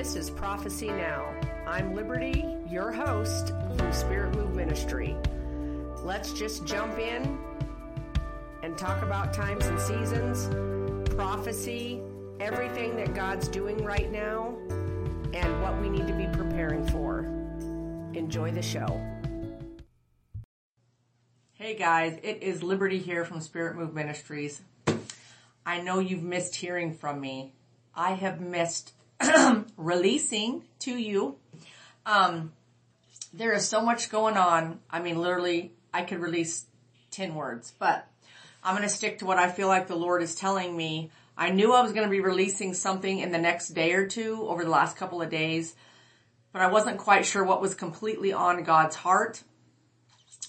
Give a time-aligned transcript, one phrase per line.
[0.00, 1.30] This is Prophecy Now.
[1.66, 5.14] I'm Liberty, your host from Spirit Move Ministry.
[5.98, 7.38] Let's just jump in
[8.62, 10.48] and talk about times and seasons,
[11.14, 12.00] prophecy,
[12.40, 14.56] everything that God's doing right now,
[15.34, 17.26] and what we need to be preparing for.
[18.14, 18.98] Enjoy the show.
[21.52, 24.62] Hey guys, it is Liberty here from Spirit Move Ministries.
[25.66, 27.52] I know you've missed hearing from me.
[27.94, 28.94] I have missed
[29.80, 31.36] releasing to you.
[32.06, 32.52] Um,
[33.32, 34.80] there is so much going on.
[34.90, 36.66] I mean, literally, I could release
[37.12, 38.06] 10 words, but
[38.62, 41.10] I'm going to stick to what I feel like the Lord is telling me.
[41.36, 44.46] I knew I was going to be releasing something in the next day or two
[44.48, 45.74] over the last couple of days,
[46.52, 49.42] but I wasn't quite sure what was completely on God's heart.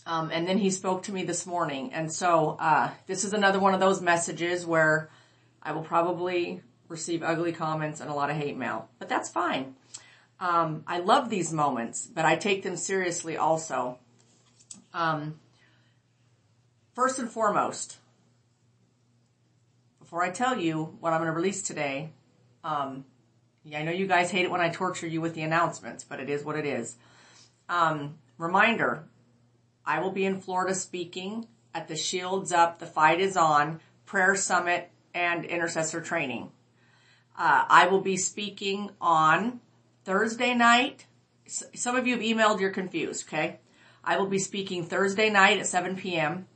[0.06, 1.94] Um, and then he spoke to me this morning.
[1.94, 5.10] And so, uh, this is another one of those messages where
[5.62, 6.62] I will probably
[6.92, 9.76] receive ugly comments and a lot of hate mail, but that's fine.
[10.40, 13.98] Um, I love these moments, but I take them seriously also.
[14.94, 15.40] Um,
[16.94, 17.98] first and foremost,
[20.00, 22.10] before I tell you what I'm going to release today,
[22.64, 23.06] um,
[23.64, 26.20] yeah, I know you guys hate it when I torture you with the announcements, but
[26.20, 26.96] it is what it is.
[27.70, 29.06] Um, reminder,
[29.86, 34.36] I will be in Florida speaking at the Shields Up, the Fight is On, Prayer
[34.36, 36.52] Summit, and Intercessor Training.
[37.38, 39.60] Uh, I will be speaking on
[40.04, 41.06] Thursday night.
[41.48, 43.60] Some of you have emailed, you're confused, okay?
[44.04, 46.48] I will be speaking Thursday night at 7 p.m.,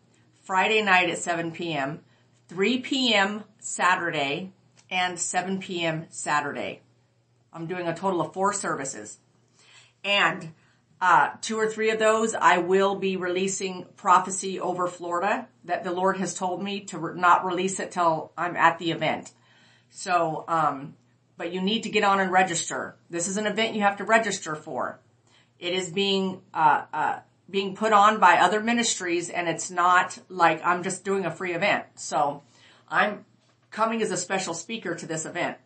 [0.42, 2.02] Friday night at 7 p.m.,
[2.48, 3.44] 3 p.m.
[3.59, 4.52] Saturday,
[4.90, 6.06] and 7 p.m.
[6.09, 6.81] Saturday.
[7.52, 9.20] I'm doing a total of four services.
[10.03, 10.53] And
[11.02, 15.92] uh, two or three of those, I will be releasing prophecy over Florida that the
[15.92, 19.31] Lord has told me to re- not release it till I'm at the event.
[19.95, 20.95] So, um,
[21.38, 22.97] but you need to get on and register.
[23.09, 24.99] This is an event you have to register for.
[25.57, 30.61] It is being, uh, uh, being put on by other ministries and it's not like
[30.66, 31.85] I'm just doing a free event.
[31.95, 32.44] So
[32.89, 33.23] I'm
[33.72, 35.57] coming as a special speaker to this event.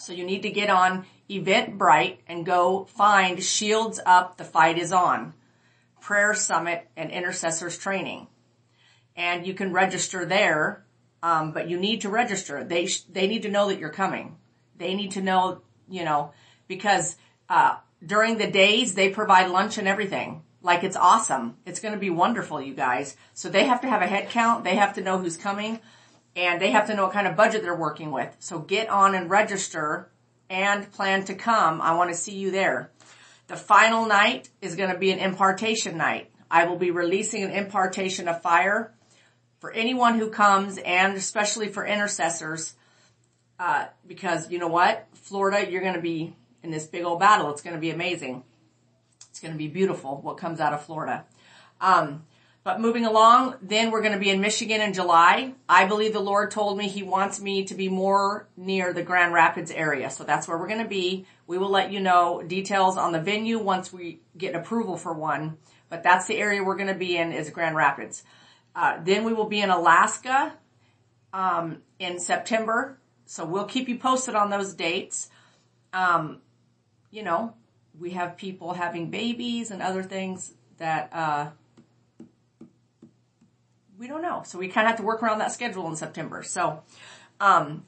[0.00, 4.90] So you need to get on Eventbrite and go find Shields Up, The Fight Is
[4.90, 5.34] On,
[6.00, 8.26] Prayer Summit and Intercessors Training.
[9.14, 10.84] And you can register there
[11.22, 12.64] um, but you need to register.
[12.64, 14.36] They sh- they need to know that you're coming.
[14.76, 16.32] They need to know, you know,
[16.68, 17.16] because
[17.48, 20.42] uh, during the days they provide lunch and everything.
[20.62, 21.56] Like it's awesome.
[21.64, 23.16] It's going to be wonderful, you guys.
[23.34, 24.64] So they have to have a head count.
[24.64, 25.80] They have to know who's coming,
[26.36, 28.36] and they have to know what kind of budget they're working with.
[28.40, 30.10] So get on and register
[30.50, 31.80] and plan to come.
[31.80, 32.90] I want to see you there.
[33.46, 36.30] The final night is going to be an impartation night.
[36.50, 38.92] I will be releasing an impartation of fire
[39.60, 42.74] for anyone who comes and especially for intercessors,
[43.58, 45.06] uh, because you know what?
[45.12, 47.50] Florida, you're going to be in this big old battle.
[47.50, 48.42] It's going to be amazing.
[49.30, 51.24] It's going to be beautiful what comes out of Florida.
[51.80, 52.24] Um,
[52.62, 55.54] but moving along, then we're going to be in Michigan in July.
[55.66, 59.32] I believe the Lord told me He wants me to be more near the Grand
[59.32, 60.10] Rapids area.
[60.10, 61.26] So that's where we're going to be.
[61.46, 65.56] We will let you know details on the venue once we get approval for one.
[65.88, 68.22] But that's the area we're going to be in is Grand Rapids.
[68.74, 70.54] Uh, then we will be in Alaska
[71.32, 72.98] um, in September.
[73.26, 75.28] So we'll keep you posted on those dates.
[75.92, 76.40] Um,
[77.10, 77.54] you know,
[77.98, 81.50] we have people having babies and other things that uh,
[83.98, 84.42] we don't know.
[84.46, 86.42] So we kind of have to work around that schedule in September.
[86.42, 86.82] So,
[87.38, 87.84] um,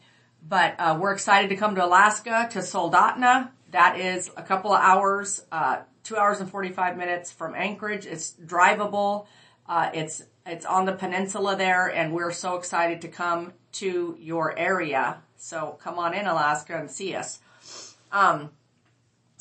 [0.46, 3.50] but uh, we're excited to come to Alaska to Soldotna.
[3.70, 8.04] That is a couple of hours, uh, two hours and 45 minutes from Anchorage.
[8.04, 9.26] It's drivable.
[9.66, 14.56] Uh, it's it's on the peninsula there, and we're so excited to come to your
[14.58, 15.22] area.
[15.36, 17.40] So come on in, Alaska, and see us.
[18.10, 18.50] Um,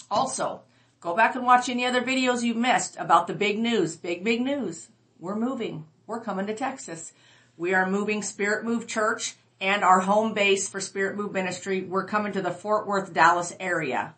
[0.09, 0.61] also,
[1.00, 3.95] go back and watch any other videos you missed about the big news.
[3.95, 4.90] Big, big news.
[5.19, 5.85] We're moving.
[6.07, 7.13] We're coming to Texas.
[7.57, 11.81] We are moving Spirit Move Church and our home base for Spirit Move Ministry.
[11.81, 14.16] We're coming to the Fort Worth, Dallas area.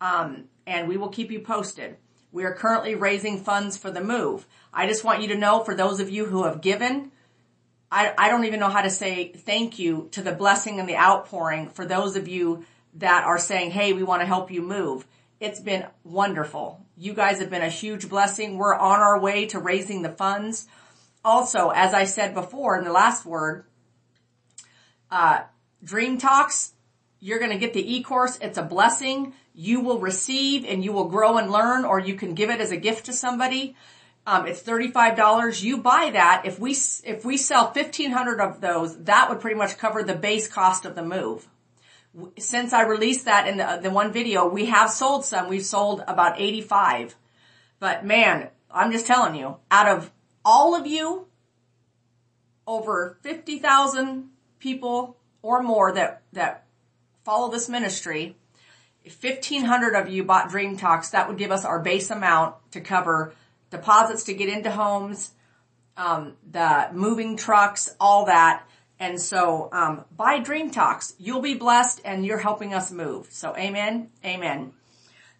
[0.00, 1.96] Um, and we will keep you posted.
[2.34, 4.44] We are currently raising funds for the move.
[4.72, 7.12] I just want you to know for those of you who have given,
[7.92, 10.96] I, I don't even know how to say thank you to the blessing and the
[10.96, 12.64] outpouring for those of you
[12.94, 15.06] that are saying, hey, we want to help you move.
[15.38, 16.84] It's been wonderful.
[16.96, 18.58] You guys have been a huge blessing.
[18.58, 20.66] We're on our way to raising the funds.
[21.24, 23.64] Also, as I said before in the last word,
[25.08, 25.42] uh,
[25.84, 26.72] Dream Talks,
[27.20, 28.38] you're going to get the e-course.
[28.40, 29.34] It's a blessing.
[29.54, 32.72] You will receive and you will grow and learn, or you can give it as
[32.72, 33.76] a gift to somebody.
[34.26, 35.62] Um, it's $35.
[35.62, 36.42] You buy that.
[36.44, 40.48] If we, if we sell 1500 of those, that would pretty much cover the base
[40.48, 41.48] cost of the move.
[42.38, 45.48] Since I released that in the, the one video, we have sold some.
[45.48, 47.14] We've sold about 85.
[47.78, 50.10] But man, I'm just telling you, out of
[50.44, 51.26] all of you,
[52.66, 56.64] over 50,000 people or more that, that
[57.24, 58.36] follow this ministry,
[59.04, 62.80] if 1500 of you bought Dream Talks, that would give us our base amount to
[62.80, 63.34] cover
[63.70, 65.32] deposits to get into homes,
[65.96, 68.66] um, the moving trucks, all that.
[68.98, 71.14] And so, um, buy Dream Talks.
[71.18, 73.28] You'll be blessed and you're helping us move.
[73.30, 74.08] So amen.
[74.24, 74.72] Amen.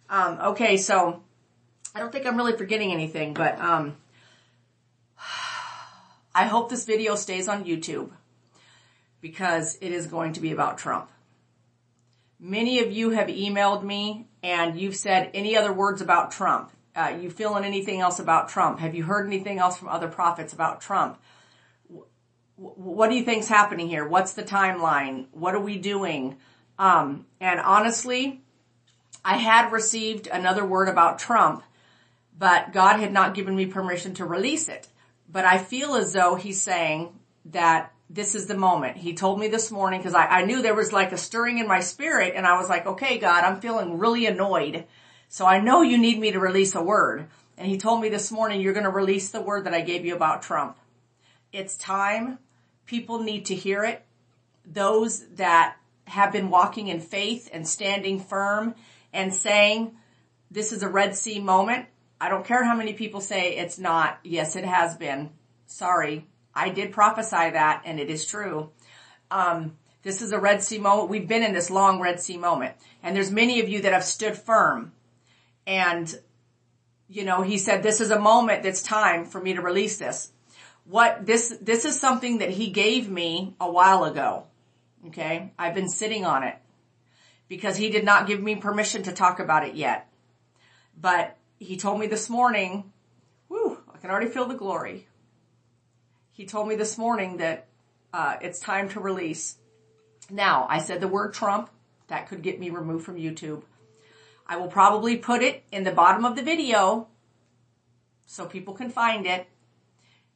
[0.09, 0.77] Um, okay.
[0.77, 1.23] So
[1.95, 3.97] I don't think I'm really forgetting anything, but, um,
[6.35, 8.11] I hope this video stays on YouTube
[9.21, 11.09] because it is going to be about Trump.
[12.39, 16.71] Many of you have emailed me and you've said any other words about Trump.
[16.95, 18.79] Uh, you feeling anything else about Trump?
[18.79, 21.19] Have you heard anything else from other prophets about Trump?
[22.57, 24.07] What do you think's happening here?
[24.07, 25.27] What's the timeline?
[25.31, 26.37] What are we doing?
[26.79, 28.41] Um, and honestly,
[29.23, 31.63] I had received another word about Trump,
[32.37, 34.87] but God had not given me permission to release it.
[35.29, 38.97] But I feel as though he's saying that this is the moment.
[38.97, 41.67] He told me this morning because I, I knew there was like a stirring in
[41.67, 44.85] my spirit and I was like, okay, God, I'm feeling really annoyed.
[45.27, 47.27] So I know you need me to release a word.
[47.57, 50.05] And he told me this morning, you're going to release the word that I gave
[50.05, 50.77] you about Trump.
[51.51, 52.39] It's time.
[52.85, 54.05] People need to hear it.
[54.65, 58.75] Those that have been walking in faith and standing firm
[59.13, 59.95] and saying,
[60.51, 61.87] this is a Red Sea moment.
[62.19, 64.19] I don't care how many people say it's not.
[64.23, 65.31] Yes, it has been.
[65.65, 66.27] Sorry.
[66.55, 68.69] I did prophesy that and it is true.
[69.29, 71.09] Um, this is a Red Sea moment.
[71.09, 74.05] We've been in this long Red Sea moment and there's many of you that have
[74.05, 74.93] stood firm
[75.67, 76.15] and
[77.07, 80.31] you know, he said, this is a moment that's time for me to release this.
[80.85, 84.45] What this, this is something that he gave me a while ago.
[85.07, 85.51] Okay.
[85.57, 86.55] I've been sitting on it
[87.47, 90.09] because he did not give me permission to talk about it yet.
[90.99, 92.91] But he told me this morning,
[93.49, 95.07] whew, I can already feel the glory
[96.35, 97.65] he told me this morning that
[98.13, 99.55] uh, it's time to release.
[100.29, 101.69] Now, I said the word Trump.
[102.07, 103.63] That could get me removed from YouTube.
[104.45, 107.07] I will probably put it in the bottom of the video
[108.25, 109.47] so people can find it.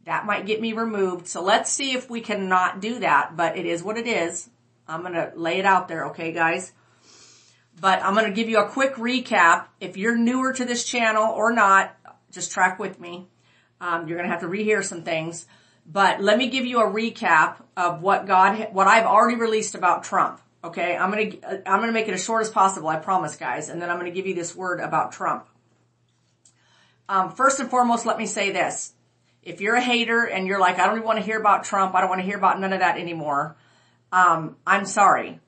[0.06, 1.28] That might get me removed.
[1.28, 4.50] So let's see if we can not do that, but it is what it is.
[4.88, 6.72] I'm going to lay it out there, okay, guys?
[7.82, 9.66] But I'm going to give you a quick recap.
[9.82, 11.94] If you're newer to this channel or not,
[12.32, 13.28] just track with me.
[13.82, 15.46] Um, you're going to have to rehear some things.
[15.92, 20.04] But let me give you a recap of what God, what I've already released about
[20.04, 20.40] Trump.
[20.64, 20.96] Okay.
[20.96, 22.88] I'm going to, I'm going to make it as short as possible.
[22.88, 23.70] I promise guys.
[23.70, 25.48] And then I'm going to give you this word about Trump.
[27.08, 28.94] Um, first and foremost, let me say this.
[29.42, 31.96] If you're a hater and you're like, I don't even want to hear about Trump.
[31.96, 33.56] I don't want to hear about none of that anymore.
[34.12, 35.40] Um, I'm sorry,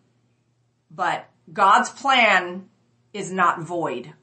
[0.90, 2.70] but God's plan
[3.14, 4.14] is not void.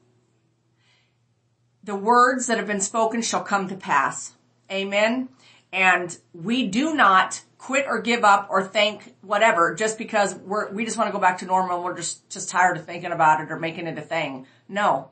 [1.83, 4.33] The words that have been spoken shall come to pass.
[4.71, 5.29] Amen.
[5.71, 10.85] And we do not quit or give up or think whatever just because we're, we
[10.85, 13.41] just want to go back to normal and we're just, just tired of thinking about
[13.41, 14.47] it or making it a thing.
[14.67, 15.09] No.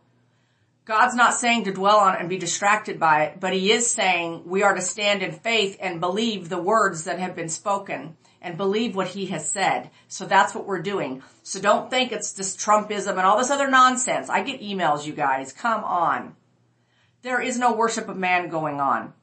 [0.85, 3.91] God's not saying to dwell on it and be distracted by it, but he is
[3.91, 8.15] saying we are to stand in faith and believe the words that have been spoken
[8.41, 9.89] and believe what he has said.
[10.07, 11.23] So that's what we're doing.
[11.43, 14.29] So don't think it's this Trumpism and all this other nonsense.
[14.29, 15.51] I get emails, you guys.
[15.51, 16.37] Come on.
[17.21, 19.13] There is no worship of man going on.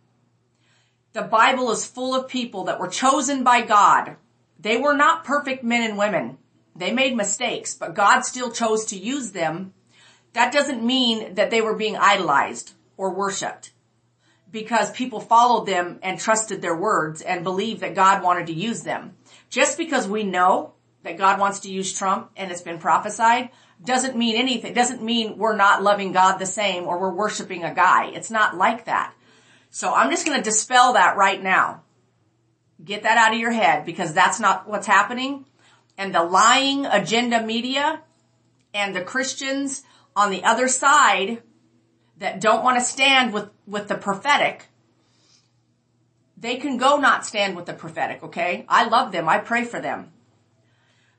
[1.15, 4.17] The Bible is full of people that were chosen by God.
[4.59, 6.39] They were not perfect men and women.
[6.75, 9.75] They made mistakes, but God still chose to use them.
[10.33, 13.71] That doesn't mean that they were being idolized or worshiped
[14.51, 18.83] because people followed them and trusted their words and believed that God wanted to use
[18.83, 19.17] them.
[19.51, 20.73] Just because we know
[21.05, 23.51] that God wants to use Trump and it's been prophesied
[23.85, 24.73] doesn't mean anything.
[24.73, 28.07] It doesn't mean we're not loving God the same or we're worshiping a guy.
[28.07, 29.14] It's not like that.
[29.75, 31.83] So I'm just going to dispel that right now.
[32.85, 35.47] Get that out of your head because that's not what's happening.
[35.99, 38.01] And the lying agenda media
[38.73, 39.83] and the Christians
[40.15, 41.43] on the other side
[42.19, 44.69] that don't want to stand with, with the prophetic,
[46.37, 48.65] they can go not stand with the prophetic, okay?
[48.69, 49.29] I love them.
[49.29, 50.13] I pray for them.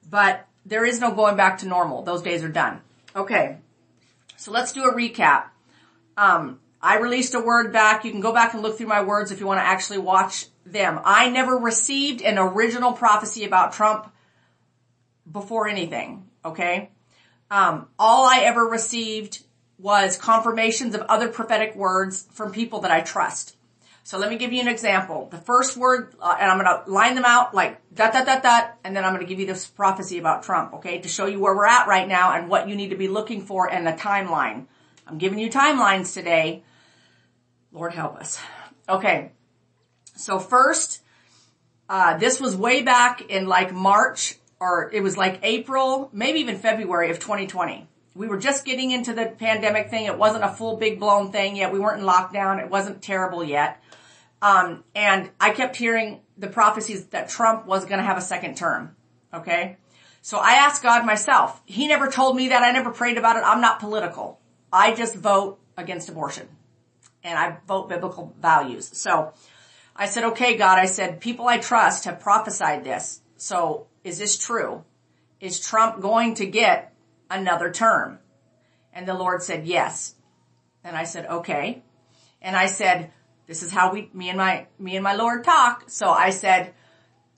[0.10, 2.04] But there is no going back to normal.
[2.04, 2.80] Those days are done.
[3.18, 3.58] Okay.
[4.38, 5.48] So let's do a recap.
[6.16, 8.06] Um, I released a word back.
[8.06, 10.46] You can go back and look through my words if you want to actually watch
[10.68, 11.00] them.
[11.04, 14.14] I never received an original prophecy about Trump
[15.30, 16.30] before anything.
[16.46, 16.92] Okay.
[17.50, 19.44] Um, all I ever received
[19.80, 23.58] was confirmations of other prophetic words from people that I trust.
[24.04, 25.28] So let me give you an example.
[25.32, 28.44] The first word, uh, and I'm going to line them out like dot, dot, dot,
[28.44, 31.26] dot, and then I'm going to give you this prophecy about Trump, okay, to show
[31.26, 33.88] you where we're at right now and what you need to be looking for and
[33.88, 34.68] the timeline.
[35.08, 36.64] I'm giving you timelines today.
[37.76, 38.40] Lord help us.
[38.88, 39.34] Okay.
[40.16, 41.04] So first,
[41.90, 46.58] uh, this was way back in like March or it was like April, maybe even
[46.58, 47.88] February of 2020.
[48.16, 50.06] We were just getting into the pandemic thing.
[50.06, 51.74] It wasn't a full big blown thing yet.
[51.74, 52.64] We weren't in lockdown.
[52.64, 53.84] It wasn't terrible yet.
[54.42, 58.56] Um, and I kept hearing the prophecies that Trump was going to have a second
[58.56, 58.96] term.
[59.34, 59.76] Okay.
[60.22, 61.62] So I asked God myself.
[61.66, 62.64] He never told me that.
[62.64, 63.44] I never prayed about it.
[63.46, 64.40] I'm not political.
[64.72, 66.48] I just vote against abortion
[67.26, 68.90] and I vote biblical values.
[68.98, 69.34] So
[69.96, 73.20] I said, okay, God, I said, people I trust have prophesied this.
[73.36, 74.84] So is this true?
[75.40, 76.94] Is Trump going to get
[77.30, 78.20] another term?
[78.94, 80.16] And the Lord said, yes.
[80.84, 81.84] And I said, okay.
[82.42, 83.12] And I said,
[83.48, 85.86] this is how we, me and my, me and my Lord talk.
[85.88, 86.74] So I said,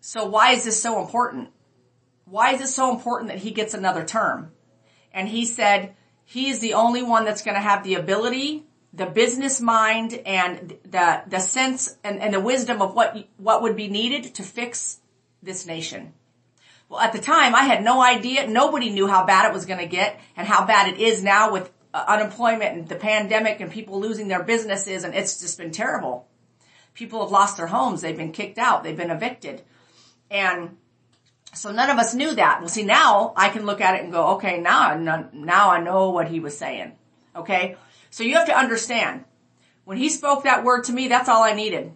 [0.01, 1.49] so why is this so important?
[2.25, 4.51] Why is it so important that he gets another term?
[5.13, 8.66] And he said, he is the only one that's going to have the ability,
[8.97, 13.75] the business mind, and the, the sense and, and the wisdom of what, what would
[13.75, 14.97] be needed to fix
[15.43, 16.13] this nation.
[16.89, 18.47] Well, at the time, I had no idea.
[18.47, 21.51] Nobody knew how bad it was going to get and how bad it is now
[21.51, 25.03] with uh, unemployment and the pandemic and people losing their businesses.
[25.03, 26.27] And it's just been terrible.
[26.95, 28.01] People have lost their homes.
[28.01, 28.83] They've been kicked out.
[28.83, 29.61] They've been evicted.
[30.31, 30.77] And
[31.53, 32.61] so none of us knew that.
[32.61, 34.95] Well, see, now I can look at it and go, okay, now,
[35.33, 36.93] now I know what he was saying.
[37.35, 37.75] Okay.
[38.09, 39.25] So you have to understand
[39.85, 41.93] when he spoke that word to me, that's all I needed.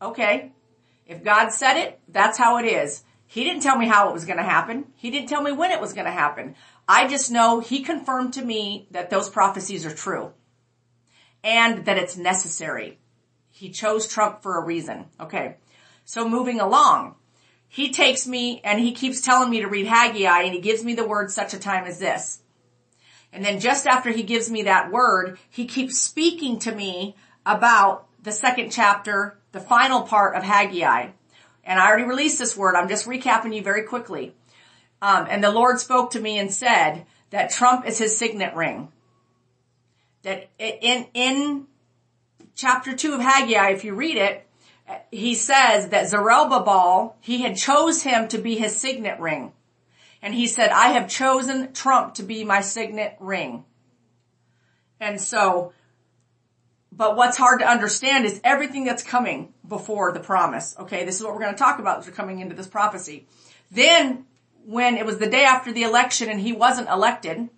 [0.00, 0.52] Okay.
[1.06, 3.02] If God said it, that's how it is.
[3.26, 4.86] He didn't tell me how it was going to happen.
[4.96, 6.54] He didn't tell me when it was going to happen.
[6.88, 10.32] I just know he confirmed to me that those prophecies are true
[11.42, 12.98] and that it's necessary.
[13.50, 15.06] He chose Trump for a reason.
[15.20, 15.56] Okay.
[16.04, 17.14] So moving along,
[17.68, 20.94] he takes me and he keeps telling me to read Haggai and he gives me
[20.94, 22.40] the word such a time as this.
[23.32, 28.06] And then just after he gives me that word, he keeps speaking to me about
[28.22, 31.10] the second chapter, the final part of Haggai.
[31.64, 32.74] And I already released this word.
[32.74, 34.34] I'm just recapping you very quickly.
[35.02, 38.88] Um, and the Lord spoke to me and said that Trump is his signet ring.
[40.22, 41.66] That in, in
[42.54, 44.46] chapter two of Haggai, if you read it,
[45.10, 49.52] he says that Zerubbabel, he had chose him to be his signet ring.
[50.22, 53.64] And he said, I have chosen Trump to be my signet ring.
[55.00, 55.72] And so
[56.92, 60.76] but what's hard to understand is everything that's coming before the promise.
[60.78, 63.26] Okay, this is what we're going to talk about as we're coming into this prophecy.
[63.70, 64.26] Then,
[64.66, 67.48] when it was the day after the election and he wasn't elected,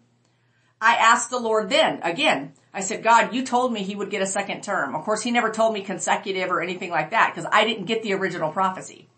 [0.80, 4.22] I asked the Lord then, again, I said, God, you told me he would get
[4.22, 4.94] a second term.
[4.94, 8.02] Of course, he never told me consecutive or anything like that because I didn't get
[8.02, 9.08] the original prophecy.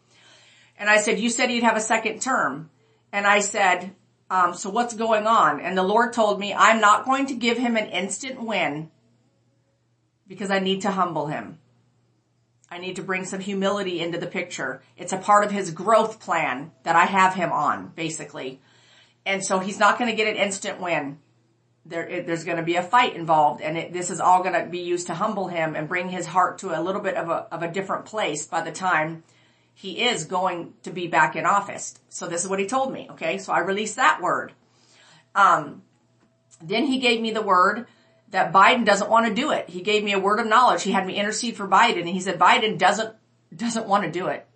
[0.79, 2.71] And I said, you said he'd have a second term.
[3.15, 3.95] And I said,
[4.29, 5.61] um, so what's going on?
[5.61, 8.91] And the Lord told me, I'm not going to give him an instant win
[10.27, 11.61] because I need to humble him.
[12.69, 14.83] I need to bring some humility into the picture.
[14.97, 18.61] It's a part of his growth plan that I have him on, basically.
[19.25, 21.19] And so he's not going to get an instant win.
[21.87, 24.69] There, there's going to be a fight involved and it, this is all going to
[24.69, 27.47] be used to humble him and bring his heart to a little bit of a,
[27.55, 29.23] of a different place by the time
[29.75, 31.99] he is going to be back in office.
[32.09, 33.09] So this is what he told me.
[33.11, 33.39] Okay.
[33.39, 34.53] So I released that word.
[35.35, 35.83] Um,
[36.63, 37.87] then he gave me the word
[38.31, 39.69] that Biden doesn't want to do it.
[39.69, 40.83] He gave me a word of knowledge.
[40.85, 43.15] He had me intercede for Biden and he said Biden doesn't,
[43.55, 44.47] doesn't want to do it.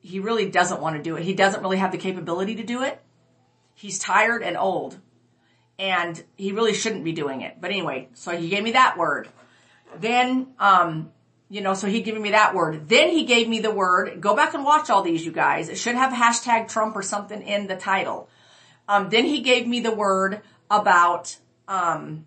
[0.00, 1.22] He really doesn't want to do it.
[1.22, 3.00] He doesn't really have the capability to do it.
[3.74, 4.98] He's tired and old
[5.78, 7.60] and he really shouldn't be doing it.
[7.60, 9.28] But anyway, so he gave me that word.
[9.98, 11.12] Then, um,
[11.52, 12.88] you know, so he gave me that word.
[12.88, 15.68] Then he gave me the word, go back and watch all these, you guys.
[15.68, 18.30] It should have hashtag Trump or something in the title.
[18.88, 20.40] Um, then he gave me the word
[20.70, 21.36] about
[21.68, 22.24] um,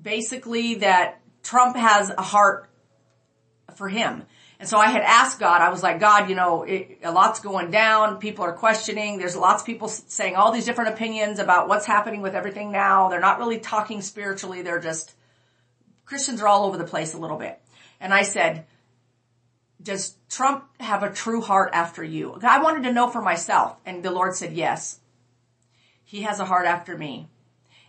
[0.00, 2.70] basically that Trump has a heart
[3.74, 4.22] for him.
[4.58, 7.40] And so I had asked God, I was like, God, you know, it, a lot's
[7.40, 8.16] going down.
[8.16, 9.18] People are questioning.
[9.18, 13.10] There's lots of people saying all these different opinions about what's happening with everything now.
[13.10, 14.62] They're not really talking spiritually.
[14.62, 15.14] They're just,
[16.06, 17.60] Christians are all over the place a little bit.
[18.04, 18.66] And I said,
[19.82, 22.38] does Trump have a true heart after you?
[22.42, 23.78] I wanted to know for myself.
[23.86, 25.00] And the Lord said, yes.
[26.04, 27.30] He has a heart after me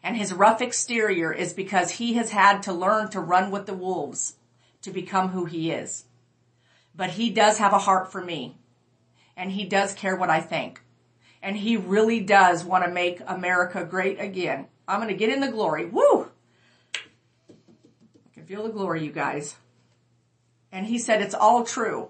[0.02, 3.74] and his rough exterior is because he has had to learn to run with the
[3.74, 4.36] wolves
[4.84, 6.06] to become who he is.
[6.96, 8.56] But he does have a heart for me
[9.36, 10.82] and he does care what I think.
[11.44, 14.68] And he really does want to make America great again.
[14.88, 15.86] I'm going to get in the glory.
[15.88, 16.30] Woo!
[16.94, 17.00] I
[18.34, 19.56] can can feel the glory, you guys.
[20.72, 22.10] And he said, it's all true.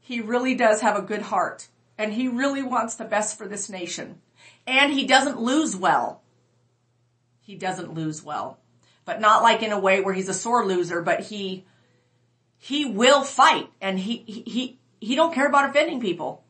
[0.00, 3.70] He really does have a good heart and he really wants the best for this
[3.70, 4.20] nation.
[4.66, 6.22] And he doesn't lose well.
[7.40, 8.58] He doesn't lose well,
[9.04, 11.64] but not like in a way where he's a sore loser, but he,
[12.58, 16.42] he will fight and he, he, he don't care about offending people.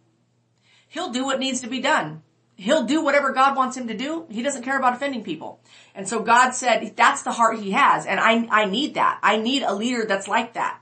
[0.88, 2.23] He'll do what needs to be done.
[2.56, 4.26] He'll do whatever God wants him to do.
[4.30, 5.61] He doesn't care about offending people.
[5.94, 8.06] And so God said, that's the heart he has.
[8.06, 9.18] And I, I need that.
[9.23, 10.80] I need a leader that's like that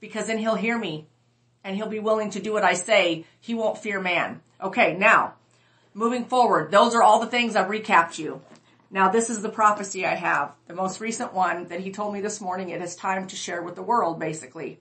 [0.00, 1.06] because then he'll hear me
[1.64, 3.24] and he'll be willing to do what I say.
[3.40, 4.40] He won't fear man.
[4.62, 4.96] Okay.
[4.96, 5.34] Now
[5.94, 8.42] moving forward, those are all the things I've recapped you.
[8.90, 12.20] Now this is the prophecy I have, the most recent one that he told me
[12.20, 12.70] this morning.
[12.70, 14.80] It is time to share with the world basically.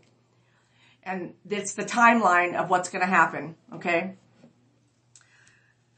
[1.03, 3.55] And it's the timeline of what's going to happen.
[3.74, 4.15] Okay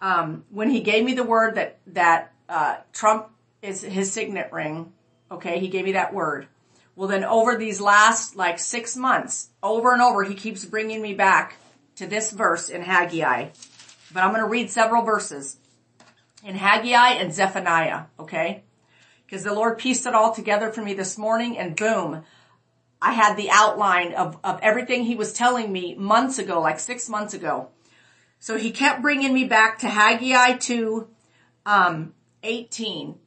[0.02, 3.30] um, when he gave me the word that that uh, Trump
[3.62, 4.94] is his signet ring,
[5.32, 6.48] okay, he gave me that word.
[6.98, 11.14] Well, then over these last like six months, over and over, he keeps bringing me
[11.14, 11.58] back
[11.98, 13.50] to this verse in Haggai.
[14.12, 15.58] But I'm going to read several verses
[16.44, 18.64] in Haggai and Zephaniah, okay?
[19.24, 22.24] Because the Lord pieced it all together for me this morning and boom,
[23.00, 27.08] I had the outline of, of everything he was telling me months ago, like six
[27.08, 27.68] months ago.
[28.40, 31.08] So he kept bringing me back to Haggai 2,
[31.68, 33.20] um, 18.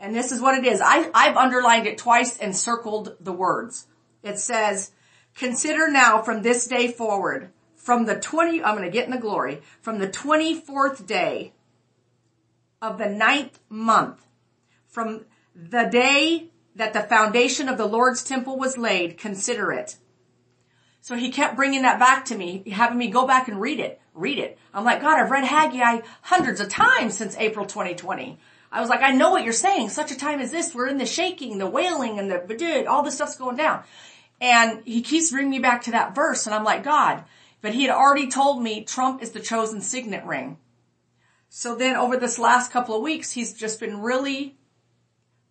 [0.00, 0.80] And this is what it is.
[0.82, 3.86] I, I've underlined it twice and circled the words.
[4.22, 4.92] It says,
[5.34, 9.18] consider now from this day forward, from the 20, I'm going to get in the
[9.18, 11.52] glory, from the 24th day
[12.80, 14.26] of the ninth month,
[14.88, 19.96] from the day that the foundation of the Lord's temple was laid, consider it.
[21.02, 24.00] So he kept bringing that back to me, having me go back and read it,
[24.14, 24.58] read it.
[24.72, 28.38] I'm like, God, I've read Haggai hundreds of times since April 2020.
[28.72, 29.88] I was like, I know what you're saying.
[29.88, 33.16] Such a time as this, we're in the shaking, the wailing, and the all this
[33.16, 33.82] stuff's going down.
[34.40, 37.24] And he keeps bringing me back to that verse, and I'm like, God,
[37.60, 40.58] but he had already told me Trump is the chosen signet ring.
[41.48, 44.56] So then over this last couple of weeks, he's just been really,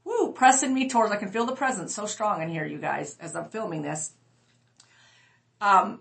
[0.05, 3.17] woo, pressing me towards, I can feel the presence so strong in here, you guys,
[3.19, 4.13] as I'm filming this
[5.61, 5.99] um,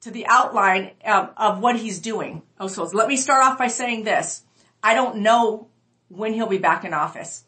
[0.00, 2.42] to the outline um, of what he's doing.
[2.58, 4.42] Oh, so let me start off by saying this.
[4.82, 5.68] I don't know
[6.08, 7.44] when he'll be back in office.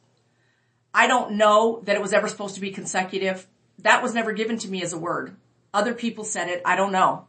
[0.92, 3.46] I don't know that it was ever supposed to be consecutive.
[3.78, 5.36] That was never given to me as a word.
[5.72, 6.62] Other people said it.
[6.64, 7.26] I don't know.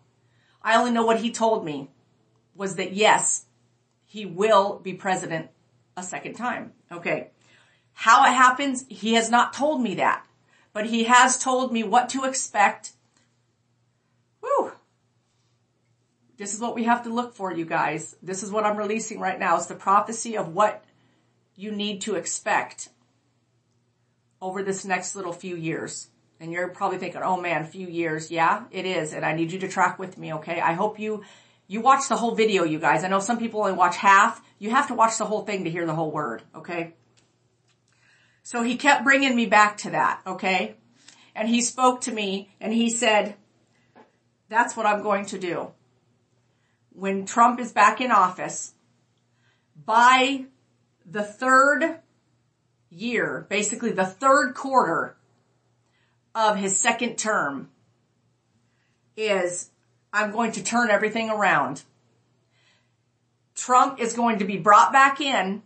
[0.62, 1.89] I only know what he told me
[2.56, 3.46] was that yes,
[4.06, 5.50] he will be president
[5.96, 6.74] a second time.
[6.92, 7.30] Okay.
[7.94, 10.26] How it happens, he has not told me that,
[10.74, 12.94] but he has told me what to expect
[14.42, 14.72] Whew.
[16.38, 18.15] This is what we have to look for, you guys.
[18.24, 19.58] This is what I'm releasing right now.
[19.58, 20.84] It's the prophecy of what
[21.60, 22.88] you need to expect
[24.41, 26.08] over this next little few years.
[26.39, 28.32] And you're probably thinking, oh man, few years.
[28.32, 29.12] Yeah, it is.
[29.12, 30.62] And I need you to track with me, okay?
[30.62, 31.26] I hope you,
[31.67, 33.04] you watch the whole video, you guys.
[33.04, 34.41] I know some people only watch half.
[34.58, 36.93] You have to watch the whole thing to hear the whole word, okay?
[38.43, 40.78] So he kept bringing me back to that, okay?
[41.36, 43.36] And he spoke to me and he said,
[44.48, 45.72] that's what I'm going to do.
[46.91, 48.74] When Trump is back in office,
[49.86, 50.45] by
[51.12, 52.00] the third
[52.89, 55.15] year, basically the third quarter
[56.36, 57.69] of his second term
[59.17, 59.72] is
[60.13, 61.84] I'm going to turn everything around.
[63.56, 65.62] Trump is going to be brought back in.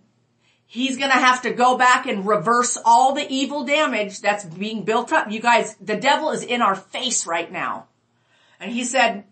[0.65, 4.83] He's going to have to go back and reverse all the evil damage that's being
[4.83, 5.29] built up.
[5.29, 7.85] You guys, the devil is in our face right now.
[8.59, 9.25] And he said,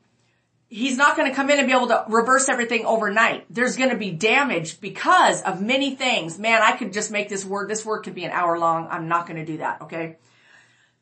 [0.72, 3.46] he's not going to come in and be able to reverse everything overnight.
[3.50, 6.40] There's going to be damage because of many things.
[6.40, 8.88] Man, I could just make this word, this word could be an hour long.
[8.90, 9.82] I'm not going to do that.
[9.84, 10.16] Okay.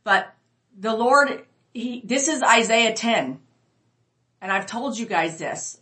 [0.03, 0.33] But
[0.77, 3.39] the Lord, he, this is Isaiah 10.
[4.41, 5.79] And I've told you guys this.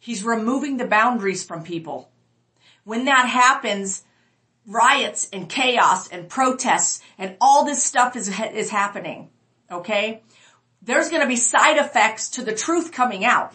[0.00, 2.10] He's removing the boundaries from people.
[2.84, 4.02] When that happens,
[4.66, 9.28] riots and chaos and protests and all this stuff is, is happening.
[9.70, 10.22] Okay
[10.86, 13.52] there's going to be side effects to the truth coming out.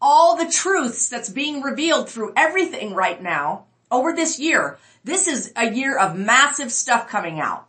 [0.00, 4.78] All the truths that's being revealed through everything right now over this year.
[5.02, 7.66] This is a year of massive stuff coming out.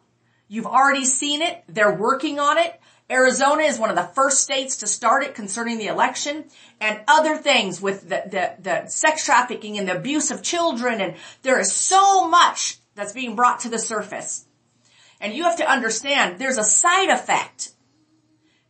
[0.48, 1.64] You've already seen it.
[1.68, 2.80] They're working on it.
[3.12, 6.46] Arizona is one of the first states to start it concerning the election
[6.80, 11.02] and other things with the, the, the sex trafficking and the abuse of children.
[11.02, 14.46] And there is so much that's being brought to the surface.
[15.20, 17.72] And you have to understand there's a side effect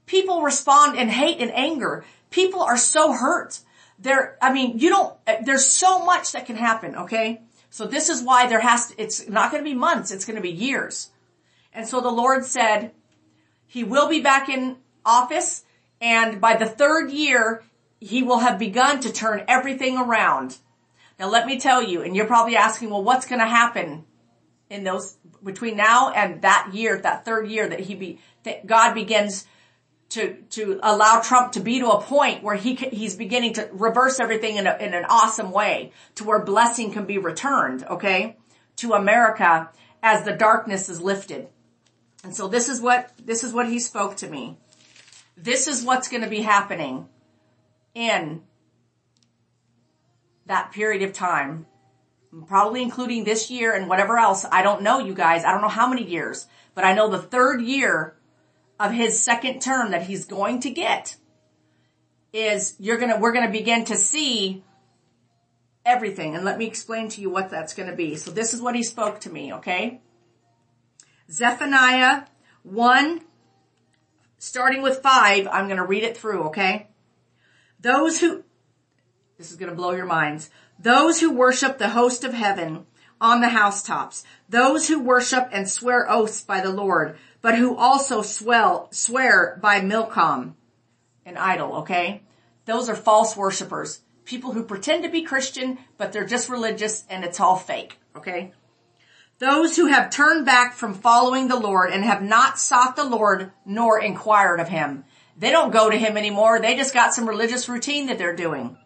[0.10, 2.04] People respond in hate and anger.
[2.32, 3.60] People are so hurt.
[4.00, 7.42] There, I mean, you don't, eh, there's so much that can happen, okay?
[7.70, 10.38] So this is why there has to, it's not going to be months, it's going
[10.38, 11.12] to be years.
[11.74, 12.92] And so the Lord said,
[13.68, 15.64] He will be back in office
[16.02, 17.62] and by the third year,
[18.00, 20.58] he will have begun to turn everything around.
[21.20, 24.06] Now let me tell you, and you're probably asking, well, what's going to happen
[24.72, 28.94] in those, between now and that year, that third year that he be, that God
[28.94, 29.46] begins
[30.10, 34.20] to, to allow Trump to be to a point where he, he's beginning to reverse
[34.20, 38.38] everything in, a, in an awesome way to where blessing can be returned, okay,
[38.78, 39.70] to America
[40.02, 41.48] as the darkness is lifted.
[42.24, 44.58] And so this is what, this is what he spoke to me.
[45.38, 47.08] This is what's going to be happening
[47.94, 48.42] in
[50.48, 51.68] that period of time,
[52.48, 54.46] probably including this year and whatever else.
[54.52, 55.46] I don't know, you guys.
[55.46, 58.16] I don't know how many years, but I know the third year
[58.80, 61.18] of his second term that he's going to get
[62.32, 64.64] is you're going to, we're going to begin to see
[65.86, 66.36] everything.
[66.36, 68.16] And let me explain to you what that's going to be.
[68.16, 70.02] So this is what he spoke to me, okay?
[71.30, 72.24] Zephaniah
[72.64, 73.22] 1,
[74.38, 76.88] starting with 5, I'm going to read it through, okay?
[77.80, 78.44] Those who,
[79.38, 80.50] this is going to blow your minds.
[80.78, 82.86] Those who worship the host of heaven
[83.22, 84.24] on the housetops.
[84.48, 89.82] Those who worship and swear oaths by the Lord, but who also swell, swear by
[89.82, 90.56] Milcom,
[91.26, 92.22] an idol, okay?
[92.66, 94.02] Those are false worshipers.
[94.26, 98.54] People who pretend to be Christian, but they're just religious and it's all fake, okay?
[99.40, 103.52] Those who have turned back from following the Lord and have not sought the Lord
[103.66, 105.06] nor inquired of him.
[105.38, 106.60] They don't go to him anymore.
[106.60, 108.78] They just got some religious routine that they're doing.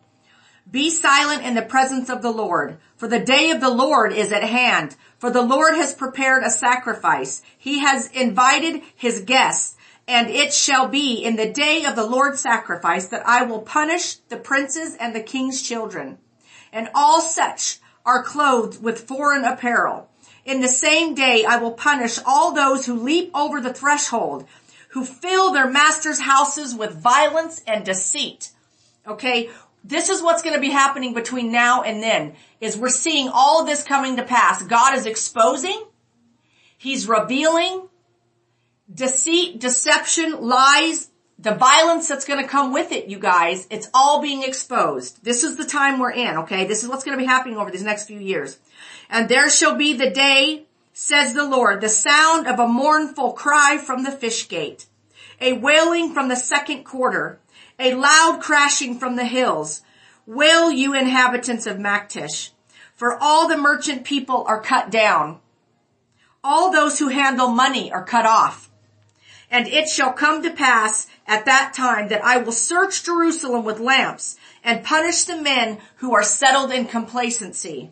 [0.69, 4.31] Be silent in the presence of the Lord, for the day of the Lord is
[4.31, 4.95] at hand.
[5.17, 7.41] For the Lord has prepared a sacrifice.
[7.57, 9.75] He has invited his guests,
[10.07, 14.15] and it shall be in the day of the Lord's sacrifice that I will punish
[14.29, 16.17] the princes and the king's children.
[16.71, 20.09] And all such are clothed with foreign apparel.
[20.45, 24.45] In the same day I will punish all those who leap over the threshold
[24.93, 28.51] who fill their master's houses with violence and deceit.
[29.07, 29.49] Okay.
[29.83, 33.61] This is what's going to be happening between now and then is we're seeing all
[33.61, 34.63] of this coming to pass.
[34.63, 35.83] God is exposing.
[36.77, 37.89] He's revealing
[38.93, 43.67] deceit, deception, lies, the violence that's going to come with it, you guys.
[43.69, 45.23] It's all being exposed.
[45.23, 46.37] This is the time we're in.
[46.37, 46.65] Okay.
[46.65, 48.57] This is what's going to be happening over these next few years.
[49.09, 53.77] And there shall be the day says the Lord, the sound of a mournful cry
[53.77, 54.85] from the fish gate,
[55.41, 57.39] a wailing from the second quarter,
[57.79, 59.81] a loud crashing from the hills.
[60.25, 62.51] Wail you inhabitants of Maktesh,
[62.95, 65.39] for all the merchant people are cut down.
[66.43, 68.69] All those who handle money are cut off.
[69.51, 73.79] And it shall come to pass at that time that I will search Jerusalem with
[73.79, 77.91] lamps and punish the men who are settled in complacency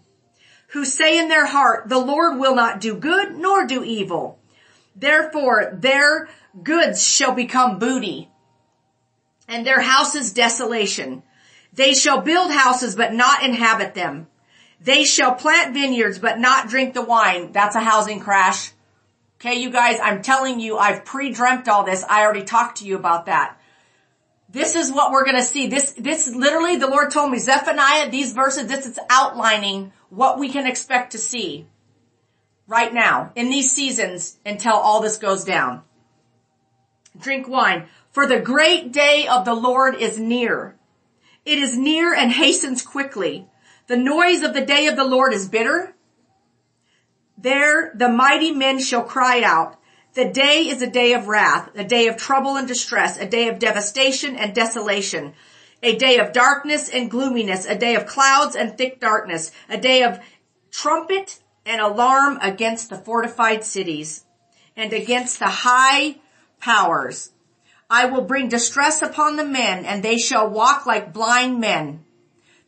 [0.71, 4.39] who say in their heart, the Lord will not do good nor do evil.
[4.95, 6.29] Therefore their
[6.63, 8.29] goods shall become booty
[9.51, 11.21] and their houses desolation.
[11.73, 14.27] They shall build houses but not inhabit them.
[14.79, 17.51] They shall plant vineyards but not drink the wine.
[17.51, 18.71] That's a housing crash.
[19.39, 22.03] Okay, you guys, I'm telling you, I've pre-dreamt all this.
[22.07, 23.57] I already talked to you about that.
[24.49, 25.67] This is what we're gonna see.
[25.67, 30.49] This, this literally, the Lord told me, Zephaniah, these verses, this is outlining what we
[30.49, 31.67] can expect to see
[32.67, 35.81] right now in these seasons until all this goes down.
[37.19, 37.87] Drink wine.
[38.11, 40.75] For the great day of the Lord is near.
[41.45, 43.47] It is near and hastens quickly.
[43.87, 45.95] The noise of the day of the Lord is bitter.
[47.37, 49.77] There the mighty men shall cry out.
[50.13, 53.47] The day is a day of wrath, a day of trouble and distress, a day
[53.47, 55.33] of devastation and desolation,
[55.81, 60.03] a day of darkness and gloominess, a day of clouds and thick darkness, a day
[60.03, 60.19] of
[60.69, 64.25] trumpet and alarm against the fortified cities
[64.75, 66.17] and against the high
[66.59, 67.31] powers.
[67.91, 72.05] I will bring distress upon the men and they shall walk like blind men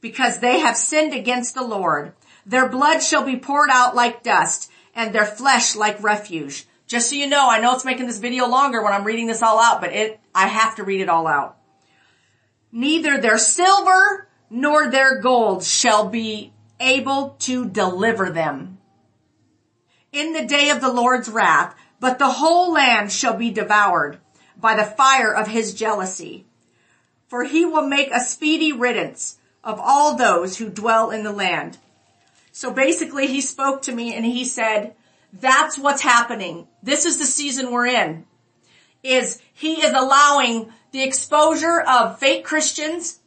[0.02, 2.12] because they have sinned against the Lord.
[2.46, 6.68] Their blood shall be poured out like dust and their flesh like refuge.
[6.88, 9.42] Just so you know, I know it's making this video longer when I'm reading this
[9.42, 11.56] all out, but it, I have to read it all out.
[12.74, 18.78] Neither their silver nor their gold shall be able to deliver them
[20.12, 24.20] in the day of the Lord's wrath, but the whole land shall be devoured
[24.60, 26.46] by the fire of his jealousy.
[27.28, 31.78] For he will make a speedy riddance of all those who dwell in the land.
[32.52, 34.94] So basically he spoke to me and he said,
[35.34, 36.68] that's what's happening.
[36.84, 38.26] This is the season we're in.
[39.02, 43.20] Is he is allowing the exposure of fake Christians,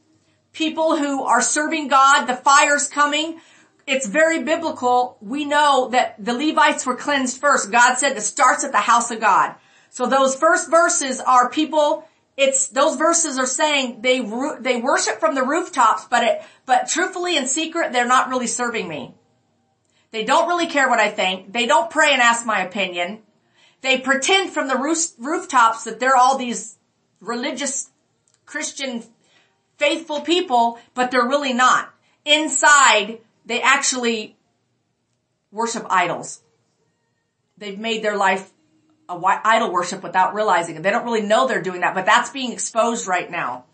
[0.52, 3.40] people who are serving God, the fire's coming.
[3.86, 5.18] It's very biblical.
[5.20, 7.72] We know that the Levites were cleansed first.
[7.72, 9.56] God said it starts at the house of God.
[9.96, 12.06] So those first verses are people,
[12.36, 14.20] it's, those verses are saying they,
[14.60, 18.86] they worship from the rooftops, but it, but truthfully in secret, they're not really serving
[18.86, 19.14] me.
[20.10, 21.50] They don't really care what I think.
[21.50, 23.20] They don't pray and ask my opinion.
[23.80, 26.76] They pretend from the roof, rooftops that they're all these
[27.20, 27.88] religious
[28.44, 29.02] Christian
[29.78, 31.88] faithful people, but they're really not.
[32.26, 34.36] Inside, they actually
[35.50, 36.42] worship idols.
[37.56, 38.52] They've made their life
[39.08, 40.82] idol worship without realizing it.
[40.82, 43.64] They don't really know they're doing that, but that's being exposed right now.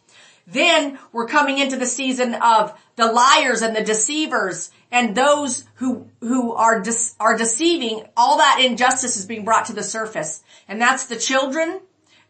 [0.46, 6.08] Then we're coming into the season of the liars and the deceivers and those who,
[6.20, 8.04] who are, de- are deceiving.
[8.16, 10.42] All that injustice is being brought to the surface.
[10.68, 11.80] And that's the children.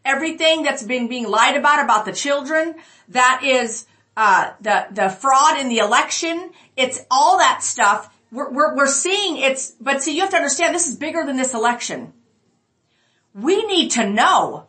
[0.05, 2.75] Everything that's been being lied about, about the children.
[3.09, 6.51] That is, uh, the, the fraud in the election.
[6.77, 8.15] It's all that stuff.
[8.31, 11.35] We're, we're, we're seeing it's, but see, you have to understand this is bigger than
[11.35, 12.13] this election.
[13.33, 14.67] We need to know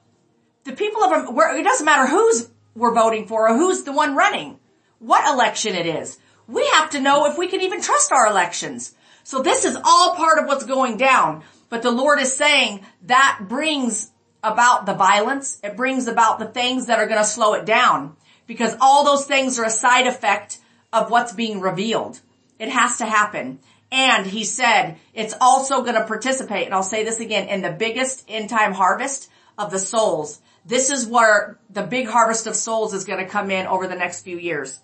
[0.65, 4.59] the people of, it doesn't matter who's we're voting for or who's the one running,
[4.99, 6.19] what election it is.
[6.47, 8.95] We have to know if we can even trust our elections.
[9.23, 11.45] So this is all part of what's going down.
[11.69, 14.11] But the Lord is saying that brings
[14.43, 15.59] about the violence.
[15.63, 19.25] It brings about the things that are going to slow it down because all those
[19.25, 20.59] things are a side effect
[20.93, 22.21] of what's being revealed.
[22.59, 23.59] It has to happen.
[23.95, 27.71] And he said it's also going to participate, and I'll say this again, in the
[27.71, 30.41] biggest end time harvest of the souls.
[30.67, 33.95] This is where the big harvest of souls is going to come in over the
[33.95, 34.81] next few years.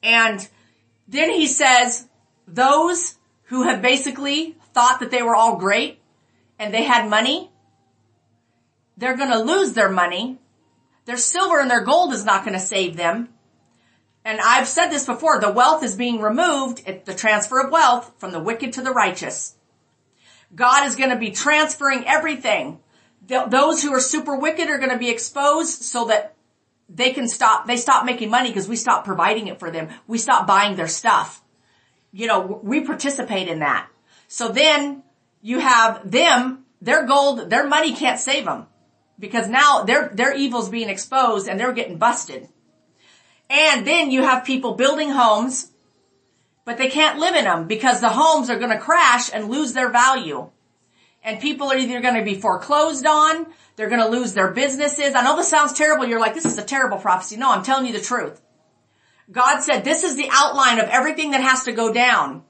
[0.00, 0.48] And
[1.08, 2.06] then he says,
[2.46, 5.98] those who have basically thought that they were all great
[6.60, 7.50] and they had money,
[8.96, 10.38] they're going to lose their money.
[11.06, 13.30] Their silver and their gold is not going to save them.
[14.24, 18.30] And I've said this before, the wealth is being removed, the transfer of wealth from
[18.30, 19.56] the wicked to the righteous.
[20.54, 22.78] God is going to be transferring everything.
[23.26, 26.34] Those who are super wicked are going to be exposed so that
[26.88, 29.88] they can stop, they stop making money because we stop providing it for them.
[30.06, 31.42] We stop buying their stuff.
[32.12, 33.88] You know, we participate in that.
[34.28, 35.02] So then
[35.40, 38.66] you have them, their gold, their money can't save them
[39.18, 42.48] because now their, their evil's being exposed and they're getting busted.
[43.52, 45.70] And then you have people building homes,
[46.64, 49.74] but they can't live in them because the homes are going to crash and lose
[49.74, 50.48] their value.
[51.22, 55.14] And people are either going to be foreclosed on, they're going to lose their businesses.
[55.14, 56.06] I know this sounds terrible.
[56.06, 57.36] You're like, this is a terrible prophecy.
[57.36, 58.40] No, I'm telling you the truth.
[59.30, 62.44] God said this is the outline of everything that has to go down.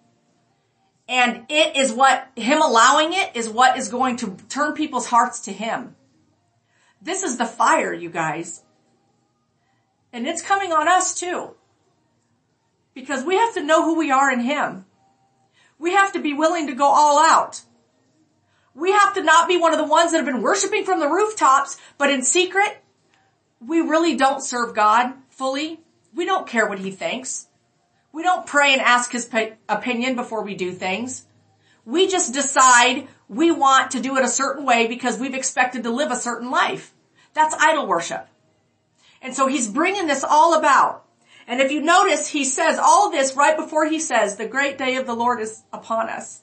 [1.09, 5.41] And it is what, Him allowing it is what is going to turn people's hearts
[5.41, 5.97] to Him.
[7.03, 8.63] This is the fire, you guys.
[10.13, 11.55] And it's coming on us too.
[12.95, 14.85] Because we have to know who we are in Him.
[15.79, 17.63] We have to be willing to go all out.
[18.75, 21.09] We have to not be one of the ones that have been worshiping from the
[21.09, 22.83] rooftops, but in secret,
[23.67, 25.81] we really don't serve God fully.
[26.15, 27.49] We don't care what He thinks.
[28.13, 29.29] We don't pray and ask His
[29.69, 31.27] opinion before we do things.
[31.85, 35.91] We just decide we want to do it a certain way because we've expected to
[35.91, 36.95] live a certain life.
[37.35, 38.29] That's idol worship.
[39.23, 41.05] And so he's bringing this all about.
[41.47, 44.97] And if you notice, he says all this right before he says, the great day
[44.97, 46.43] of the Lord is upon us.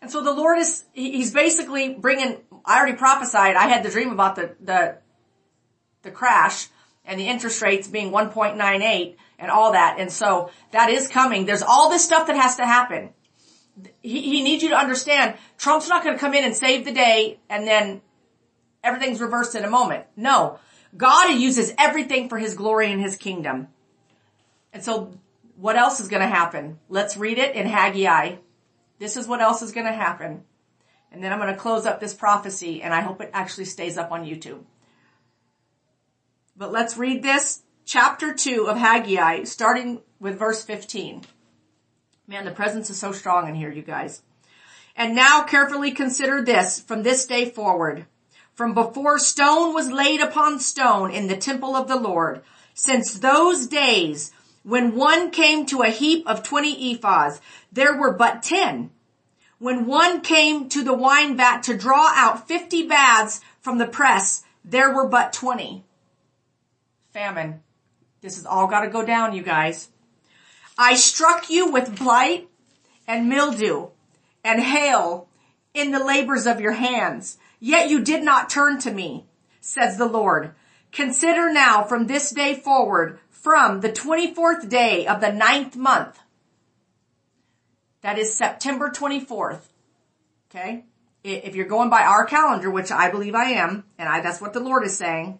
[0.00, 4.10] And so the Lord is, he's basically bringing, I already prophesied, I had the dream
[4.10, 4.98] about the, the,
[6.02, 6.68] the crash
[7.04, 9.96] and the interest rates being 1.98 and all that.
[9.98, 11.46] And so that is coming.
[11.46, 13.10] There's all this stuff that has to happen.
[14.02, 16.92] He, he needs you to understand Trump's not going to come in and save the
[16.92, 18.02] day and then
[18.82, 20.04] everything's reversed in a moment.
[20.16, 20.58] No.
[20.96, 23.68] God uses everything for his glory and his kingdom.
[24.72, 25.12] And so
[25.56, 26.78] what else is going to happen?
[26.88, 28.36] Let's read it in Haggai.
[28.98, 30.44] This is what else is going to happen.
[31.10, 33.98] And then I'm going to close up this prophecy and I hope it actually stays
[33.98, 34.64] up on YouTube.
[36.56, 41.22] But let's read this chapter 2 of Haggai starting with verse 15.
[42.26, 44.22] Man, the presence is so strong in here, you guys.
[44.94, 48.06] And now carefully consider this from this day forward
[48.62, 52.42] from before stone was laid upon stone in the temple of the Lord,
[52.74, 54.30] since those days
[54.62, 57.40] when one came to a heap of twenty ephahs,
[57.72, 58.92] there were but ten.
[59.58, 64.44] When one came to the wine vat to draw out fifty baths from the press,
[64.64, 65.82] there were but twenty.
[67.12, 67.62] Famine.
[68.20, 69.88] This has all got to go down, you guys.
[70.78, 72.48] I struck you with blight
[73.08, 73.88] and mildew
[74.44, 75.26] and hail
[75.74, 77.38] in the labors of your hands.
[77.64, 79.24] Yet you did not turn to me,
[79.60, 80.52] says the Lord.
[80.90, 86.18] Consider now from this day forward, from the 24th day of the ninth month,
[88.00, 89.60] that is September 24th,
[90.50, 90.84] okay?
[91.22, 94.54] if you're going by our calendar, which I believe I am, and I, that's what
[94.54, 95.38] the Lord is saying,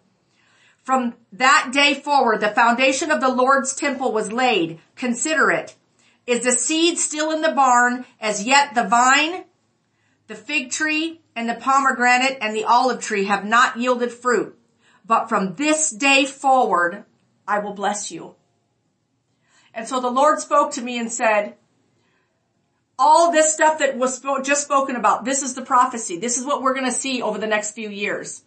[0.81, 4.79] from that day forward, the foundation of the Lord's temple was laid.
[4.95, 5.75] Consider it.
[6.25, 9.43] Is the seed still in the barn as yet the vine,
[10.27, 14.57] the fig tree, and the pomegranate and the olive tree have not yielded fruit?
[15.05, 17.05] But from this day forward,
[17.47, 18.35] I will bless you.
[19.73, 21.55] And so the Lord spoke to me and said,
[22.97, 26.17] all this stuff that was just spoken about, this is the prophecy.
[26.19, 28.43] This is what we're going to see over the next few years.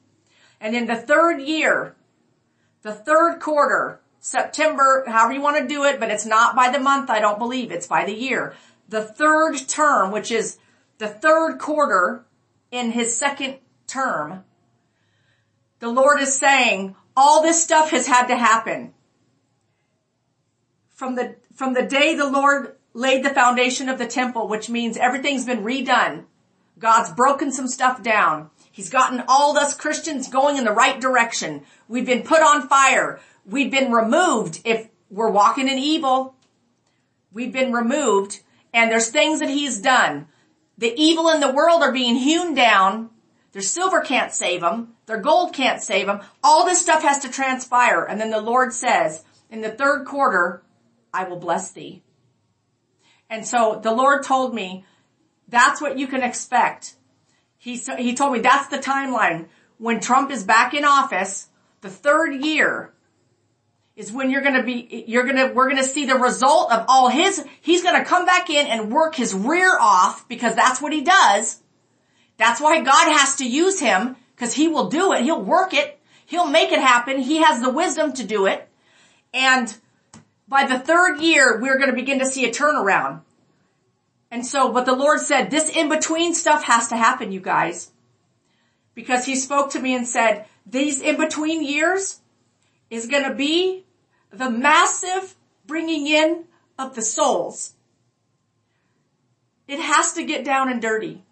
[0.61, 1.97] And in the third year,
[2.83, 6.79] the third quarter, September, however you want to do it, but it's not by the
[6.79, 7.71] month, I don't believe.
[7.71, 8.55] It's by the year.
[8.89, 10.59] The third term, which is
[10.99, 12.25] the third quarter
[12.77, 14.45] in his second term,
[15.79, 18.93] the Lord is saying, all this stuff has had to happen.
[20.89, 24.97] From the, from the day the Lord laid the foundation of the temple, which means
[24.97, 26.25] everything's been redone.
[26.79, 28.51] God's broken some stuff down.
[28.71, 31.63] He's gotten all us Christians going in the right direction.
[31.89, 33.21] We've been put on fire.
[33.47, 36.35] We've been removed if we're walking in evil.
[37.33, 38.43] We've been removed
[38.75, 40.29] and there's things that he's done.
[40.79, 43.11] The evil in the world are being hewn down.
[43.53, 44.95] Their silver can't save them.
[45.07, 46.21] Their gold can't save them.
[46.43, 48.05] All this stuff has to transpire.
[48.05, 50.63] And then the Lord says, in the third quarter,
[51.15, 52.03] I will bless thee.
[53.31, 54.85] And so the Lord told me,
[55.49, 56.97] that's what you can expect.
[57.57, 59.47] He, he told me that's the timeline.
[59.79, 61.49] When Trump is back in office,
[61.81, 62.93] the third year
[63.97, 67.45] is when you're gonna be, you're gonna, we're gonna see the result of all his,
[67.61, 71.61] he's gonna come back in and work his rear off because that's what he does.
[72.37, 75.23] That's why God has to use him because he will do it.
[75.23, 75.99] He'll work it.
[76.27, 77.21] He'll make it happen.
[77.21, 78.69] He has the wisdom to do it.
[79.33, 79.75] And
[80.47, 83.23] by the third year, we're going to begin to see a turnaround.
[84.31, 87.93] And so, but the Lord said, this in-between stuff has to happen, you guys.
[88.95, 92.21] Because he spoke to me and said, these in-between years
[92.91, 93.86] is going to be
[94.31, 95.35] the massive
[95.67, 96.45] bringing in
[96.79, 97.75] of the souls.
[99.69, 101.25] It has to get down and dirty.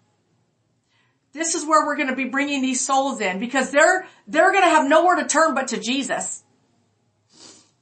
[1.33, 4.63] This is where we're going to be bringing these souls in because they're, they're going
[4.63, 6.43] to have nowhere to turn but to Jesus.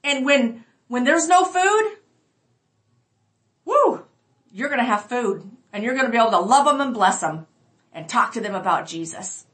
[0.04, 1.97] And when when there's no food,
[3.65, 4.06] woo,
[4.52, 6.93] you're going to have food and you're going to be able to love them and
[6.93, 7.47] bless them
[7.93, 9.47] and talk to them about Jesus.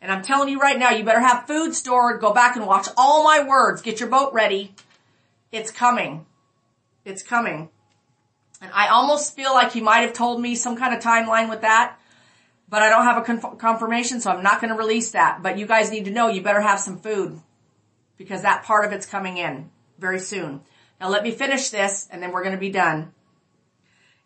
[0.00, 2.20] And I'm telling you right now, you better have food stored.
[2.20, 3.82] Go back and watch all my words.
[3.82, 4.74] Get your boat ready.
[5.50, 6.26] It's coming.
[7.04, 7.68] It's coming.
[8.60, 11.62] And I almost feel like he might have told me some kind of timeline with
[11.62, 11.98] that,
[12.68, 15.42] but I don't have a conf- confirmation, so I'm not going to release that.
[15.42, 17.40] But you guys need to know you better have some food
[18.16, 20.60] because that part of it's coming in very soon.
[21.00, 23.12] Now let me finish this and then we're going to be done.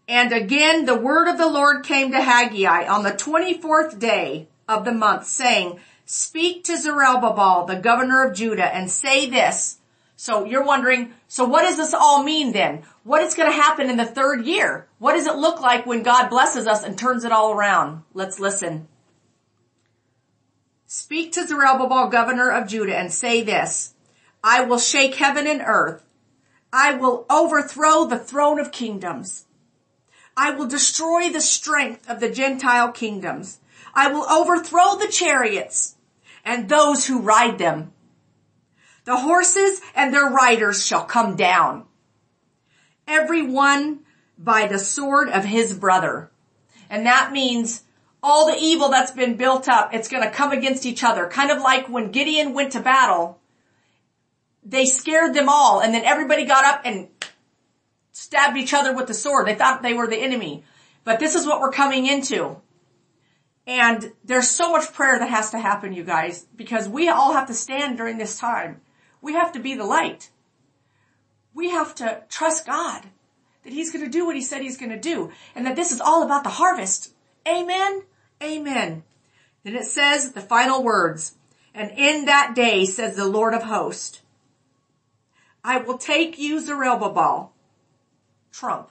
[0.08, 4.84] And again, the word of the Lord came to Haggai on the 24th day of
[4.84, 9.78] the month saying, speak to Zerubbabel, the governor of Judah and say this.
[10.16, 12.82] So you're wondering, so what does this all mean then?
[13.02, 14.86] What is going to happen in the third year?
[14.98, 18.02] What does it look like when God blesses us and turns it all around?
[18.14, 18.86] Let's listen.
[20.86, 23.94] Speak to Zerubbabel, governor of Judah and say this.
[24.44, 26.04] I will shake heaven and earth.
[26.72, 29.46] I will overthrow the throne of kingdoms.
[30.36, 33.58] I will destroy the strength of the Gentile kingdoms.
[33.94, 35.96] I will overthrow the chariots
[36.44, 37.92] and those who ride them.
[39.04, 41.84] The horses and their riders shall come down.
[43.06, 44.00] Every one
[44.38, 46.30] by the sword of his brother.
[46.88, 47.82] And that means
[48.22, 51.26] all the evil that's been built up, it's going to come against each other.
[51.26, 53.40] Kind of like when Gideon went to battle
[54.64, 57.08] they scared them all and then everybody got up and
[58.12, 59.46] stabbed each other with the sword.
[59.46, 60.64] They thought they were the enemy.
[61.04, 62.60] But this is what we're coming into.
[63.66, 67.46] And there's so much prayer that has to happen, you guys, because we all have
[67.46, 68.80] to stand during this time.
[69.20, 70.30] We have to be the light.
[71.54, 73.04] We have to trust God
[73.64, 75.92] that He's going to do what He said He's going to do and that this
[75.92, 77.14] is all about the harvest.
[77.46, 78.02] Amen.
[78.42, 79.04] Amen.
[79.62, 81.36] Then it says the final words,
[81.72, 84.20] and in that day says the Lord of hosts,
[85.64, 87.52] I will take you, Zerubbabel,
[88.50, 88.90] Trump,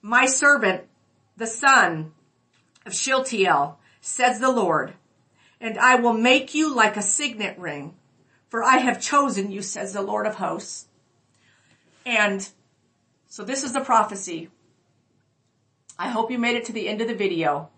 [0.00, 0.84] my servant,
[1.36, 2.12] the son
[2.86, 4.94] of Shealtiel, says the Lord,
[5.60, 7.94] and I will make you like a signet ring,
[8.48, 10.88] for I have chosen you, says the Lord of hosts.
[12.04, 12.48] And
[13.28, 14.50] so this is the prophecy.
[15.98, 17.70] I hope you made it to the end of the video.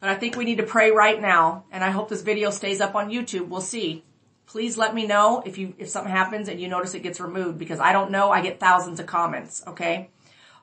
[0.00, 2.80] But I think we need to pray right now, and I hope this video stays
[2.80, 3.48] up on YouTube.
[3.48, 4.04] We'll see
[4.52, 7.58] please let me know if you if something happens and you notice it gets removed
[7.58, 8.30] because I don't know.
[8.30, 9.62] I get thousands of comments.
[9.66, 10.10] Okay.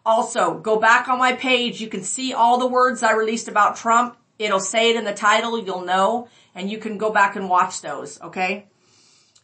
[0.06, 1.82] Also, go back on my page.
[1.82, 4.18] You can see all the words I released about Trump.
[4.38, 5.62] It'll say it in the title.
[5.62, 8.20] You'll know and you can go back and watch those.
[8.22, 8.68] Okay.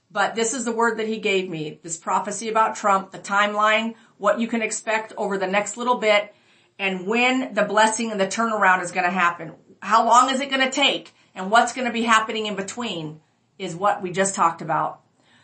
[0.09, 1.79] But this is the word that he gave me.
[1.83, 6.33] This prophecy about Trump, the timeline, what you can expect over the next little bit
[6.79, 9.53] and when the blessing and the turnaround is going to happen.
[9.81, 13.19] How long is it going to take and what's going to be happening in between
[13.59, 15.01] is what we just talked about.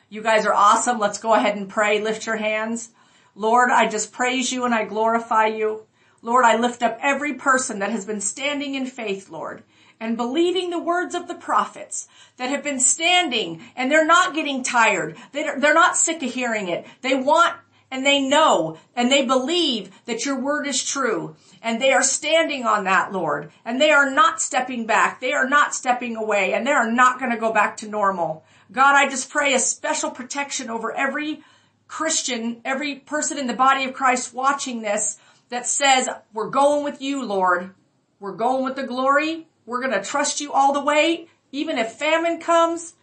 [0.10, 1.00] You guys are awesome.
[1.00, 2.02] Let's go ahead and pray.
[2.02, 2.90] Lift your hands.
[3.36, 5.86] Lord, I just praise you and I glorify you.
[6.22, 9.64] Lord, I lift up every person that has been standing in faith, Lord,
[10.00, 12.08] and believing the words of the prophets
[12.38, 15.18] that have been standing and they're not getting tired.
[15.32, 16.86] They're, not sick of hearing it.
[17.02, 17.56] They want
[17.90, 22.66] and they know and they believe that your word is true and they are standing
[22.66, 25.22] on that, Lord, and they are not stepping back.
[25.22, 28.44] They are not stepping away and they are not going to go back to normal.
[28.72, 31.44] God, I just pray a special protection over every
[31.92, 35.20] Christian, every person in the body of Christ watching this
[35.50, 37.76] that says, we're going with you, Lord.
[38.18, 39.50] We're going with the glory.
[39.66, 41.28] We're going to trust you all the way.
[41.52, 42.94] Even if famine comes,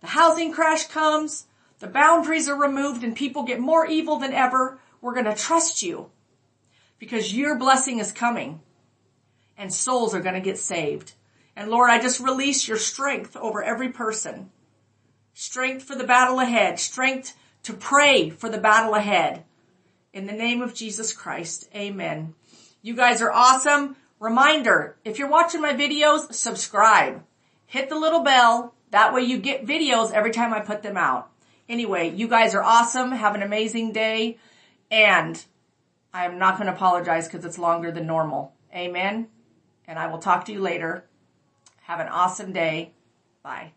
[0.00, 1.46] the housing crash comes,
[1.78, 5.80] the boundaries are removed and people get more evil than ever, we're going to trust
[5.84, 6.10] you
[6.98, 8.60] because your blessing is coming
[9.56, 11.12] and souls are going to get saved.
[11.54, 14.50] And Lord, I just release your strength over every person
[15.32, 19.44] strength for the battle ahead, strength to pray for the battle ahead.
[20.12, 22.34] In the name of Jesus Christ, amen.
[22.82, 23.96] You guys are awesome.
[24.18, 27.22] Reminder, if you're watching my videos, subscribe.
[27.66, 28.74] Hit the little bell.
[28.90, 31.30] That way you get videos every time I put them out.
[31.68, 33.12] Anyway, you guys are awesome.
[33.12, 34.36] Have an amazing day.
[34.90, 35.42] And
[36.12, 38.52] I am not going to apologize because it's longer than normal.
[38.74, 39.28] Amen.
[39.88, 41.04] And I will talk to you later.
[41.82, 42.92] Have an awesome day.
[43.42, 43.72] Bye.